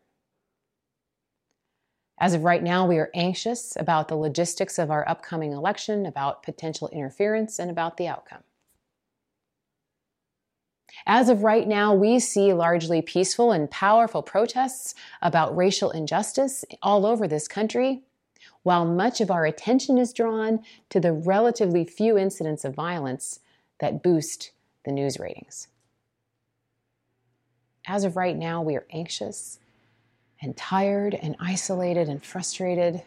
As 2.20 2.34
of 2.34 2.44
right 2.44 2.64
now, 2.64 2.88
we 2.88 2.98
are 2.98 3.12
anxious 3.14 3.76
about 3.76 4.08
the 4.08 4.16
logistics 4.16 4.80
of 4.80 4.90
our 4.90 5.08
upcoming 5.08 5.52
election, 5.54 6.06
about 6.06 6.42
potential 6.42 6.90
interference, 6.90 7.60
and 7.60 7.70
about 7.70 7.98
the 7.98 8.08
outcome. 8.08 8.44
As 11.06 11.30
of 11.30 11.44
right 11.44 11.68
now, 11.68 11.94
we 11.94 12.20
see 12.20 12.54
largely 12.54 13.04
peaceful 13.04 13.52
and 13.52 13.70
powerful 13.70 14.24
protests 14.24 14.96
about 15.22 15.56
racial 15.56 15.92
injustice 15.92 16.66
all 16.82 17.06
over 17.06 17.28
this 17.28 17.48
country, 17.48 18.02
while 18.64 18.84
much 18.84 19.22
of 19.22 19.30
our 19.30 19.46
attention 19.46 20.00
is 20.00 20.12
drawn 20.12 20.64
to 20.90 21.00
the 21.00 21.14
relatively 21.14 21.86
few 21.86 22.18
incidents 22.18 22.66
of 22.66 22.74
violence 22.74 23.42
that 23.80 24.02
boost 24.02 24.52
the 24.86 24.92
news 24.92 25.20
ratings. 25.20 25.68
As 27.86 28.04
of 28.04 28.18
right 28.18 28.36
now, 28.36 28.62
we 28.62 28.76
are 28.76 28.88
anxious 28.92 29.60
and 30.42 30.56
tired 30.56 31.16
and 31.16 31.36
isolated 31.40 32.10
and 32.10 32.24
frustrated, 32.24 33.02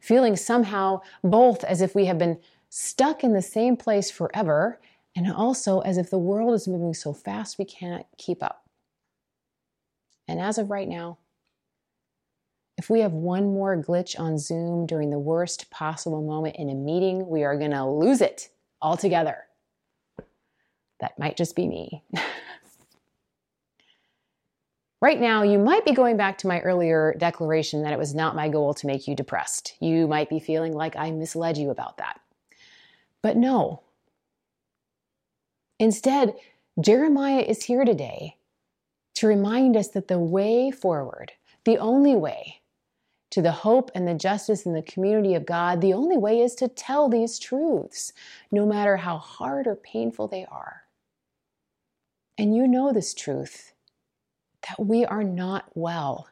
feeling 0.00 0.36
somehow 0.36 1.00
both 1.22 1.64
as 1.64 1.80
if 1.80 1.94
we 1.94 2.06
have 2.06 2.18
been 2.18 2.38
stuck 2.68 3.24
in 3.24 3.32
the 3.32 3.42
same 3.42 3.76
place 3.76 4.10
forever 4.10 4.80
and 5.16 5.30
also 5.30 5.80
as 5.80 5.98
if 5.98 6.10
the 6.10 6.18
world 6.18 6.54
is 6.54 6.68
moving 6.68 6.94
so 6.94 7.12
fast 7.12 7.58
we 7.58 7.64
can't 7.64 8.06
keep 8.16 8.42
up. 8.42 8.64
And 10.28 10.40
as 10.40 10.58
of 10.58 10.70
right 10.70 10.88
now, 10.88 11.18
if 12.78 12.88
we 12.88 13.00
have 13.00 13.12
one 13.12 13.52
more 13.52 13.76
glitch 13.76 14.18
on 14.18 14.38
Zoom 14.38 14.86
during 14.86 15.10
the 15.10 15.18
worst 15.18 15.70
possible 15.70 16.22
moment 16.22 16.56
in 16.56 16.70
a 16.70 16.74
meeting, 16.74 17.28
we 17.28 17.42
are 17.44 17.58
going 17.58 17.72
to 17.72 17.84
lose 17.84 18.20
it 18.20 18.48
altogether. 18.80 19.44
That 21.00 21.18
might 21.18 21.36
just 21.36 21.56
be 21.56 21.66
me. 21.66 22.02
right 25.00 25.20
now, 25.20 25.42
you 25.42 25.58
might 25.58 25.84
be 25.84 25.92
going 25.92 26.16
back 26.16 26.38
to 26.38 26.46
my 26.46 26.60
earlier 26.60 27.14
declaration 27.18 27.82
that 27.82 27.92
it 27.92 27.98
was 27.98 28.14
not 28.14 28.36
my 28.36 28.48
goal 28.48 28.74
to 28.74 28.86
make 28.86 29.08
you 29.08 29.14
depressed. 29.14 29.74
You 29.80 30.06
might 30.06 30.28
be 30.28 30.40
feeling 30.40 30.72
like 30.72 30.96
I 30.96 31.10
misled 31.10 31.56
you 31.56 31.70
about 31.70 31.98
that. 31.98 32.20
But 33.22 33.36
no, 33.36 33.82
Instead, 35.80 36.34
Jeremiah 36.78 37.40
is 37.40 37.64
here 37.64 37.86
today 37.86 38.36
to 39.14 39.26
remind 39.26 39.78
us 39.78 39.88
that 39.88 40.08
the 40.08 40.18
way 40.18 40.70
forward, 40.70 41.32
the 41.64 41.78
only 41.78 42.14
way 42.14 42.60
to 43.30 43.40
the 43.40 43.50
hope 43.50 43.90
and 43.94 44.06
the 44.06 44.12
justice 44.14 44.66
and 44.66 44.76
the 44.76 44.82
community 44.82 45.34
of 45.34 45.46
God, 45.46 45.80
the 45.80 45.94
only 45.94 46.18
way 46.18 46.40
is 46.40 46.54
to 46.56 46.68
tell 46.68 47.08
these 47.08 47.38
truths, 47.38 48.12
no 48.52 48.66
matter 48.66 48.98
how 48.98 49.16
hard 49.16 49.66
or 49.66 49.74
painful 49.74 50.28
they 50.28 50.44
are. 50.44 50.82
And 52.36 52.54
you 52.54 52.68
know 52.68 52.92
this 52.92 53.14
truth 53.14 53.72
that 54.68 54.84
we 54.84 55.04
are 55.04 55.24
not 55.24 55.66
well. 55.74 56.28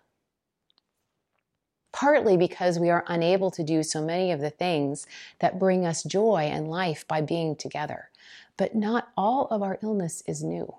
Partly 1.92 2.37
because 2.37 2.78
we 2.78 2.90
are 2.90 3.04
unable 3.08 3.50
to 3.50 3.64
do 3.64 3.82
so 3.82 4.02
many 4.04 4.30
of 4.30 4.40
the 4.40 4.50
things 4.50 5.06
that 5.40 5.58
bring 5.58 5.87
us 5.87 6.02
joy 6.02 6.42
and 6.52 6.68
life 6.68 7.06
by 7.08 7.20
being 7.20 7.56
together 7.56 8.11
but 8.58 8.75
not 8.75 9.08
all 9.16 9.47
of 9.47 9.62
our 9.62 9.78
illness 9.82 10.23
is 10.26 10.42
new. 10.42 10.75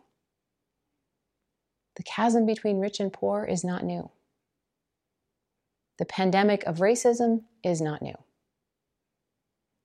The 1.95 2.03
chasm 2.03 2.45
between 2.45 2.79
rich 2.79 2.99
and 2.99 3.11
poor 3.11 3.45
is 3.45 3.63
not 3.63 3.83
new. 3.83 4.11
The 5.97 6.05
pandemic 6.05 6.63
of 6.65 6.77
racism 6.77 7.43
is 7.63 7.81
not 7.81 8.01
new. 8.01 8.15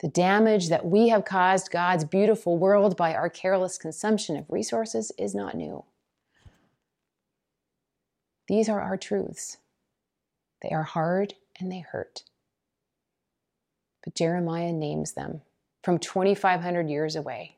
The 0.00 0.08
damage 0.08 0.68
that 0.68 0.84
we 0.84 1.08
have 1.08 1.24
caused 1.24 1.70
God's 1.70 2.04
beautiful 2.04 2.58
world 2.58 2.96
by 2.96 3.14
our 3.14 3.30
careless 3.30 3.78
consumption 3.78 4.36
of 4.36 4.50
resources 4.50 5.10
is 5.16 5.34
not 5.34 5.56
new. 5.56 5.84
These 8.46 8.68
are 8.68 8.80
our 8.80 8.96
truths. 8.96 9.58
They 10.62 10.70
are 10.70 10.82
hard 10.82 11.34
and 11.58 11.70
they 11.70 11.80
hurt. 11.80 12.24
But 14.02 14.14
Jeremiah 14.14 14.72
names 14.72 15.12
them 15.12 15.42
from 15.82 15.98
2,500 15.98 16.88
years 16.88 17.16
away. 17.16 17.56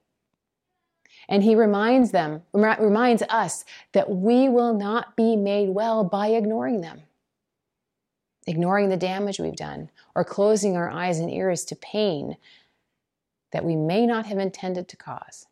And 1.29 1.43
he 1.43 1.55
reminds 1.55 2.13
them, 2.13 2.43
reminds 2.53 3.23
us 3.23 3.65
that 3.93 4.11
we 4.11 4.49
will 4.49 4.75
not 4.75 5.17
be 5.17 5.35
made 5.35 5.71
well 5.71 6.05
by 6.05 6.29
ignoring 6.29 6.83
them, 6.83 7.03
ignoring 8.47 8.89
the 8.89 8.97
damage 8.97 9.41
we've 9.41 9.57
done, 9.57 9.91
or 10.15 10.25
closing 10.25 10.77
our 10.77 10.91
eyes 10.91 11.19
and 11.19 11.31
ears 11.31 11.65
to 11.65 11.77
pain 11.77 12.37
that 13.53 13.65
we 13.65 13.75
may 13.75 14.07
not 14.07 14.27
have 14.27 14.39
intended 14.39 14.87
to 14.89 14.97
cause. 14.97 15.47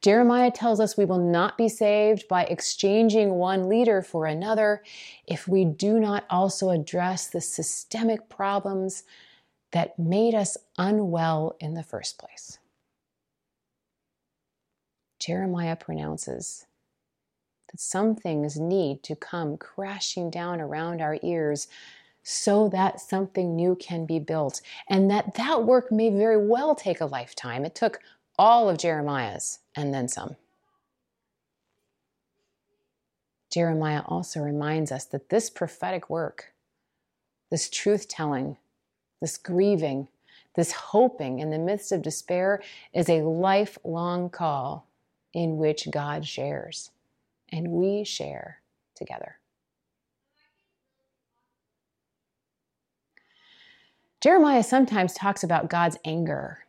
Jeremiah 0.00 0.50
tells 0.50 0.78
us 0.78 0.96
we 0.96 1.04
will 1.04 1.18
not 1.18 1.58
be 1.58 1.68
saved 1.68 2.28
by 2.28 2.44
exchanging 2.44 3.30
one 3.30 3.68
leader 3.68 4.00
for 4.00 4.26
another 4.26 4.82
if 5.26 5.48
we 5.48 5.64
do 5.64 5.98
not 5.98 6.24
also 6.30 6.70
address 6.70 7.26
the 7.26 7.40
systemic 7.40 8.28
problems 8.28 9.02
that 9.72 9.98
made 9.98 10.34
us 10.34 10.56
unwell 10.78 11.56
in 11.60 11.74
the 11.74 11.82
first 11.82 12.18
place. 12.18 12.58
Jeremiah 15.18 15.76
pronounces 15.76 16.66
that 17.70 17.80
some 17.80 18.14
things 18.14 18.58
need 18.58 19.02
to 19.02 19.16
come 19.16 19.56
crashing 19.56 20.30
down 20.30 20.60
around 20.60 21.00
our 21.00 21.18
ears 21.22 21.66
so 22.22 22.68
that 22.68 23.00
something 23.00 23.56
new 23.56 23.74
can 23.76 24.06
be 24.06 24.18
built 24.18 24.60
and 24.88 25.10
that 25.10 25.34
that 25.34 25.64
work 25.64 25.90
may 25.90 26.10
very 26.10 26.46
well 26.46 26.74
take 26.74 27.00
a 27.00 27.06
lifetime 27.06 27.64
it 27.64 27.74
took 27.74 28.00
all 28.38 28.68
of 28.68 28.78
jeremiah's 28.78 29.58
and 29.74 29.92
then 29.92 30.08
some 30.08 30.36
jeremiah 33.52 34.02
also 34.06 34.40
reminds 34.40 34.92
us 34.92 35.04
that 35.04 35.28
this 35.28 35.50
prophetic 35.50 36.08
work 36.08 36.52
this 37.50 37.68
truth 37.68 38.08
telling 38.08 38.56
this 39.20 39.36
grieving 39.36 40.08
this 40.58 40.72
hoping 40.72 41.38
in 41.38 41.50
the 41.50 41.58
midst 41.58 41.92
of 41.92 42.02
despair 42.02 42.60
is 42.92 43.08
a 43.08 43.22
lifelong 43.22 44.28
call 44.28 44.88
in 45.32 45.56
which 45.56 45.88
God 45.90 46.26
shares 46.26 46.90
and 47.50 47.68
we 47.68 48.02
share 48.02 48.58
together. 48.96 49.36
Jeremiah 54.20 54.64
sometimes 54.64 55.14
talks 55.14 55.44
about 55.44 55.70
God's 55.70 55.96
anger, 56.04 56.64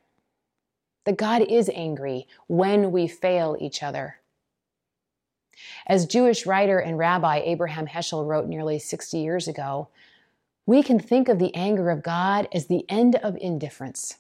that 1.06 1.18
God 1.18 1.41
is 1.41 1.70
angry 1.74 2.27
when 2.48 2.91
we 2.91 3.08
fail 3.08 3.58
each 3.60 3.82
other. 3.82 4.20
As 5.88 6.06
Jewish 6.06 6.46
writer 6.46 6.79
and 6.79 6.98
rabbi 6.98 7.39
Abraham 7.39 7.88
Heschel 7.88 8.25
wrote 8.25 8.48
nearly 8.48 8.79
60 8.79 9.18
years 9.18 9.48
ago, 9.48 9.89
we 10.65 10.84
can 10.84 11.00
think 11.00 11.29
of 11.29 11.39
the 11.39 11.53
anger 11.56 11.89
of 11.89 12.03
God 12.03 12.48
as 12.53 12.68
the 12.68 12.86
end 12.89 13.15
of 13.15 13.36
indifference. 13.41 14.18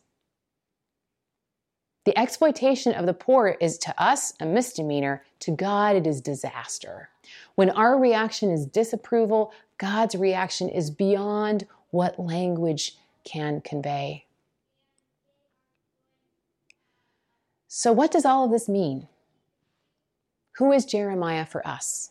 The 2.05 2.17
exploitation 2.17 2.93
of 2.93 3.05
the 3.05 3.13
poor 3.13 3.55
is 3.61 3.77
to 3.79 4.01
us 4.01 4.33
a 4.39 4.45
misdemeanor, 4.45 5.23
to 5.41 5.51
God 5.51 5.95
it 5.95 6.07
is 6.07 6.21
disaster. 6.21 7.09
When 7.55 7.69
our 7.69 7.99
reaction 7.99 8.49
is 8.49 8.65
disapproval, 8.65 9.53
God's 9.77 10.15
reaction 10.15 10.69
is 10.69 10.89
beyond 10.89 11.67
what 11.91 12.19
language 12.19 12.97
can 13.25 13.61
convey. 13.61 14.25
So, 17.71 17.91
what 17.93 18.09
does 18.09 18.25
all 18.25 18.45
of 18.45 18.51
this 18.51 18.67
mean? 18.67 19.07
Who 20.57 20.71
is 20.71 20.85
Jeremiah 20.85 21.45
for 21.45 21.65
us 21.67 22.09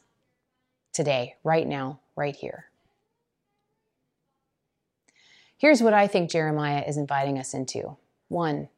today, 0.92 1.34
right 1.42 1.66
now, 1.66 1.98
right 2.14 2.36
here? 2.36 2.66
Here's 5.56 5.82
what 5.82 5.94
I 5.94 6.06
think 6.06 6.30
Jeremiah 6.30 6.84
is 6.86 6.96
inviting 6.96 7.40
us 7.40 7.54
into. 7.54 7.96
One, 8.28 8.68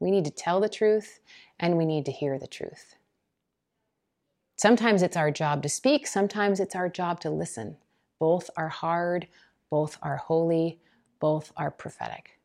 we 0.00 0.10
need 0.10 0.24
to 0.24 0.32
tell 0.32 0.58
the 0.60 0.68
truth 0.68 1.20
and 1.60 1.78
we 1.78 1.86
need 1.86 2.04
to 2.06 2.12
hear 2.12 2.36
the 2.36 2.48
truth. 2.48 2.96
Sometimes 4.56 5.02
it's 5.02 5.16
our 5.16 5.30
job 5.30 5.62
to 5.62 5.68
speak, 5.68 6.08
sometimes 6.08 6.58
it's 6.58 6.74
our 6.74 6.88
job 6.88 7.20
to 7.20 7.30
listen. 7.30 7.76
Both 8.18 8.50
are 8.56 8.70
hard, 8.70 9.28
both 9.70 9.96
are 10.02 10.16
holy, 10.16 10.80
both 11.20 11.52
are 11.56 11.70
prophetic. 11.70 12.37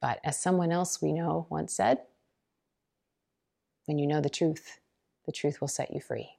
But 0.00 0.20
as 0.24 0.38
someone 0.38 0.72
else 0.72 1.02
we 1.02 1.12
know 1.12 1.46
once 1.50 1.74
said, 1.74 1.98
when 3.86 3.98
you 3.98 4.06
know 4.06 4.20
the 4.20 4.30
truth, 4.30 4.78
the 5.26 5.32
truth 5.32 5.60
will 5.60 5.68
set 5.68 5.92
you 5.92 6.00
free. 6.00 6.30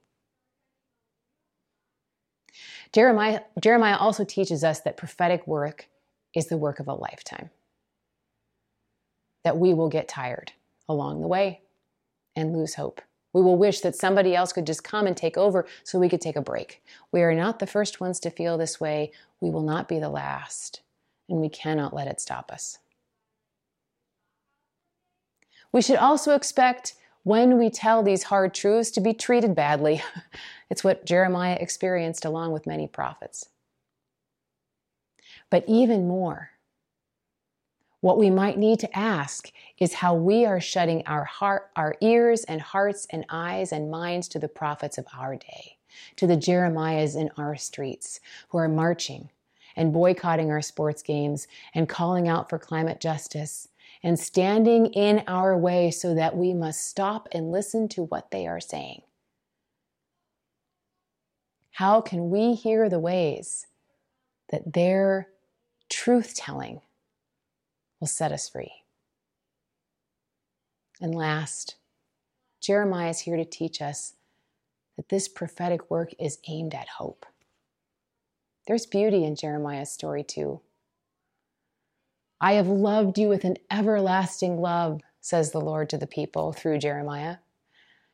Jeremiah, 2.92 3.40
Jeremiah 3.60 3.96
also 3.96 4.24
teaches 4.24 4.62
us 4.62 4.80
that 4.80 4.96
prophetic 4.96 5.46
work 5.46 5.86
is 6.34 6.46
the 6.46 6.56
work 6.56 6.80
of 6.80 6.88
a 6.88 6.94
lifetime, 6.94 7.50
that 9.44 9.56
we 9.56 9.72
will 9.74 9.88
get 9.88 10.08
tired 10.08 10.52
along 10.88 11.20
the 11.20 11.28
way 11.28 11.60
and 12.36 12.52
lose 12.52 12.74
hope. 12.74 13.00
We 13.32 13.40
will 13.40 13.56
wish 13.56 13.80
that 13.80 13.96
somebody 13.96 14.34
else 14.34 14.52
could 14.52 14.66
just 14.66 14.84
come 14.84 15.06
and 15.06 15.16
take 15.16 15.38
over 15.38 15.66
so 15.84 15.98
we 15.98 16.08
could 16.10 16.20
take 16.20 16.36
a 16.36 16.42
break. 16.42 16.82
We 17.12 17.22
are 17.22 17.34
not 17.34 17.58
the 17.58 17.66
first 17.66 18.00
ones 18.00 18.20
to 18.20 18.30
feel 18.30 18.58
this 18.58 18.78
way. 18.78 19.12
We 19.40 19.50
will 19.50 19.62
not 19.62 19.88
be 19.88 19.98
the 19.98 20.10
last, 20.10 20.82
and 21.28 21.40
we 21.40 21.48
cannot 21.48 21.94
let 21.94 22.08
it 22.08 22.20
stop 22.20 22.52
us. 22.52 22.78
We 25.72 25.82
should 25.82 25.96
also 25.96 26.34
expect 26.34 26.94
when 27.24 27.58
we 27.58 27.70
tell 27.70 28.02
these 28.02 28.24
hard 28.24 28.52
truths 28.52 28.90
to 28.92 29.00
be 29.00 29.14
treated 29.14 29.54
badly. 29.54 30.02
it's 30.70 30.84
what 30.84 31.06
Jeremiah 31.06 31.56
experienced 31.58 32.24
along 32.24 32.52
with 32.52 32.66
many 32.66 32.86
prophets. 32.86 33.48
But 35.50 35.64
even 35.66 36.06
more, 36.06 36.50
what 38.00 38.18
we 38.18 38.30
might 38.30 38.58
need 38.58 38.80
to 38.80 38.98
ask 38.98 39.52
is 39.78 39.94
how 39.94 40.14
we 40.14 40.44
are 40.44 40.60
shutting 40.60 41.06
our 41.06 41.24
heart, 41.24 41.70
our 41.76 41.94
ears 42.00 42.42
and 42.44 42.60
hearts 42.60 43.06
and 43.10 43.24
eyes 43.30 43.70
and 43.70 43.90
minds 43.90 44.26
to 44.28 44.40
the 44.40 44.48
prophets 44.48 44.98
of 44.98 45.06
our 45.16 45.36
day, 45.36 45.76
to 46.16 46.26
the 46.26 46.36
Jeremiahs 46.36 47.16
in 47.16 47.30
our 47.36 47.54
streets 47.56 48.18
who 48.48 48.58
are 48.58 48.68
marching 48.68 49.30
and 49.76 49.92
boycotting 49.92 50.50
our 50.50 50.62
sports 50.62 51.02
games 51.02 51.46
and 51.74 51.88
calling 51.88 52.28
out 52.28 52.50
for 52.50 52.58
climate 52.58 53.00
justice 53.00 53.68
and 54.02 54.18
standing 54.18 54.86
in 54.86 55.22
our 55.26 55.56
way 55.56 55.90
so 55.90 56.14
that 56.14 56.36
we 56.36 56.52
must 56.52 56.86
stop 56.86 57.28
and 57.32 57.52
listen 57.52 57.88
to 57.88 58.04
what 58.04 58.30
they 58.30 58.46
are 58.46 58.60
saying. 58.60 59.02
How 61.72 62.00
can 62.00 62.30
we 62.30 62.54
hear 62.54 62.88
the 62.88 62.98
ways 62.98 63.66
that 64.50 64.72
their 64.74 65.28
truth 65.88 66.34
telling 66.34 66.80
will 68.00 68.08
set 68.08 68.32
us 68.32 68.48
free? 68.48 68.72
And 71.00 71.14
last, 71.14 71.76
Jeremiah 72.60 73.10
is 73.10 73.20
here 73.20 73.36
to 73.36 73.44
teach 73.44 73.80
us 73.80 74.14
that 74.96 75.08
this 75.08 75.28
prophetic 75.28 75.90
work 75.90 76.10
is 76.18 76.38
aimed 76.48 76.74
at 76.74 76.88
hope. 76.88 77.26
There's 78.66 78.86
beauty 78.86 79.24
in 79.24 79.34
Jeremiah's 79.34 79.90
story, 79.90 80.22
too. 80.22 80.60
I 82.44 82.54
have 82.54 82.66
loved 82.66 83.18
you 83.18 83.28
with 83.28 83.44
an 83.44 83.56
everlasting 83.70 84.60
love, 84.60 85.00
says 85.20 85.52
the 85.52 85.60
Lord 85.60 85.88
to 85.90 85.96
the 85.96 86.08
people 86.08 86.52
through 86.52 86.80
Jeremiah. 86.80 87.36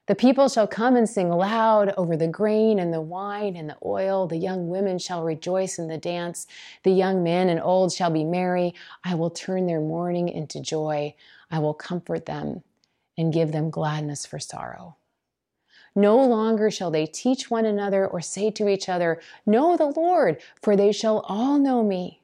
The 0.07 0.15
people 0.15 0.51
shall 0.51 0.67
come 0.67 0.97
and 0.97 1.09
sing 1.09 1.31
loud 1.31 1.95
over 1.97 2.15
the 2.15 2.29
grain 2.29 2.79
and 2.79 2.93
the 2.93 3.01
wine 3.01 3.57
and 3.57 3.71
the 3.71 3.79
oil. 3.83 4.27
The 4.27 4.37
young 4.37 4.69
women 4.69 4.99
shall 4.99 5.25
rejoice 5.25 5.79
in 5.79 5.89
the 5.89 5.97
dance. 5.97 6.47
The 6.83 6.91
young 6.91 7.23
men 7.23 7.49
and 7.49 7.59
old 7.59 7.91
shall 7.91 8.11
be 8.11 8.23
merry. 8.23 8.75
I 9.03 9.15
will 9.15 9.31
turn 9.31 9.65
their 9.65 9.81
mourning 9.81 10.29
into 10.29 10.61
joy. 10.61 11.15
I 11.51 11.61
will 11.61 11.73
comfort 11.73 12.27
them 12.27 12.63
and 13.17 13.33
give 13.33 13.53
them 13.53 13.71
gladness 13.71 14.27
for 14.27 14.39
sorrow. 14.39 14.97
No 15.95 16.23
longer 16.23 16.71
shall 16.71 16.91
they 16.91 17.07
teach 17.07 17.51
one 17.51 17.65
another 17.65 18.07
or 18.07 18.21
say 18.21 18.51
to 18.51 18.69
each 18.69 18.91
other, 18.91 19.23
Know 19.47 19.79
the 19.79 19.87
Lord, 19.87 20.43
for 20.61 20.77
they 20.77 20.93
shall 20.93 21.21
all 21.21 21.59
know 21.59 21.83
me 21.83 22.21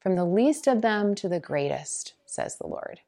from 0.00 0.16
the 0.16 0.24
least 0.24 0.66
of 0.66 0.82
them 0.82 1.14
to 1.16 1.28
the 1.28 1.40
greatest, 1.40 2.14
says 2.26 2.56
the 2.56 2.66
Lord. 2.66 3.00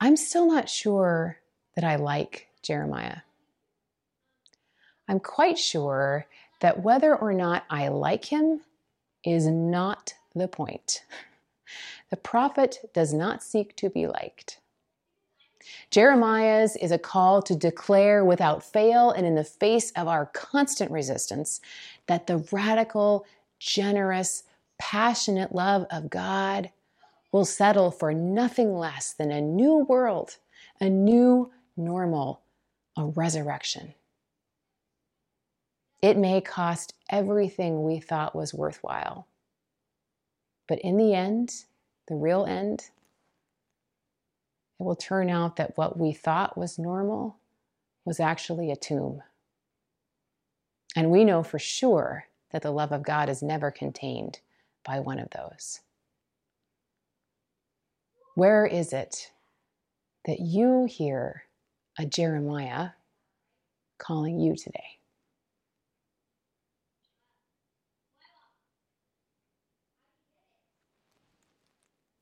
I'm 0.00 0.16
still 0.16 0.50
not 0.50 0.68
sure 0.68 1.38
that 1.76 1.84
I 1.84 1.96
like 1.96 2.48
Jeremiah. 2.62 3.18
I'm 5.08 5.20
quite 5.20 5.58
sure 5.58 6.26
that 6.60 6.82
whether 6.82 7.14
or 7.14 7.32
not 7.32 7.64
I 7.70 7.88
like 7.88 8.24
him 8.24 8.62
is 9.24 9.46
not 9.46 10.14
the 10.34 10.48
point. 10.48 11.04
The 12.10 12.18
prophet 12.18 12.90
does 12.92 13.14
not 13.14 13.42
seek 13.42 13.74
to 13.76 13.88
be 13.88 14.06
liked. 14.06 14.58
Jeremiah's 15.90 16.76
is 16.76 16.92
a 16.92 16.98
call 16.98 17.42
to 17.42 17.56
declare 17.56 18.24
without 18.24 18.64
fail 18.64 19.10
and 19.10 19.26
in 19.26 19.34
the 19.34 19.44
face 19.44 19.90
of 19.92 20.08
our 20.08 20.26
constant 20.26 20.90
resistance 20.90 21.60
that 22.06 22.26
the 22.26 22.44
radical, 22.50 23.26
generous, 23.58 24.44
passionate 24.78 25.54
love 25.54 25.86
of 25.90 26.10
God 26.10 26.70
will 27.30 27.44
settle 27.44 27.90
for 27.90 28.12
nothing 28.12 28.74
less 28.74 29.12
than 29.12 29.30
a 29.30 29.40
new 29.40 29.78
world, 29.88 30.36
a 30.80 30.88
new 30.88 31.50
normal, 31.76 32.42
a 32.96 33.06
resurrection. 33.06 33.94
It 36.02 36.16
may 36.16 36.40
cost 36.40 36.94
everything 37.08 37.84
we 37.84 38.00
thought 38.00 38.34
was 38.34 38.52
worthwhile. 38.52 39.26
But 40.66 40.80
in 40.80 40.96
the 40.96 41.14
end, 41.14 41.64
the 42.08 42.16
real 42.16 42.44
end, 42.44 42.90
it 44.82 44.84
will 44.84 44.96
turn 44.96 45.30
out 45.30 45.54
that 45.56 45.76
what 45.76 45.96
we 45.96 46.12
thought 46.12 46.58
was 46.58 46.76
normal 46.76 47.36
was 48.04 48.18
actually 48.18 48.68
a 48.72 48.74
tomb. 48.74 49.22
And 50.96 51.08
we 51.08 51.24
know 51.24 51.44
for 51.44 51.60
sure 51.60 52.24
that 52.50 52.62
the 52.62 52.72
love 52.72 52.90
of 52.90 53.04
God 53.04 53.28
is 53.28 53.44
never 53.44 53.70
contained 53.70 54.40
by 54.84 54.98
one 54.98 55.20
of 55.20 55.28
those. 55.30 55.82
Where 58.34 58.66
is 58.66 58.92
it 58.92 59.30
that 60.26 60.40
you 60.40 60.86
hear 60.90 61.44
a 61.96 62.04
Jeremiah 62.04 62.88
calling 63.98 64.40
you 64.40 64.56
today? 64.56 64.98